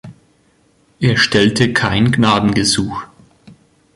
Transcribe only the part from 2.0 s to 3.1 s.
Gnadengesuch.